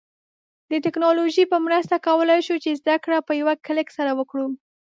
د 0.71 0.73
ټیکنالوژی 0.85 1.43
په 1.51 1.57
مرسته 1.65 1.95
کولای 2.07 2.39
شو 2.47 2.55
چې 2.63 2.77
زده 2.81 2.95
کړه 3.03 3.17
په 3.27 3.33
یوه 3.39 3.53
کلیک 3.67 3.89
سره 3.97 4.11
وکړو 4.19 4.47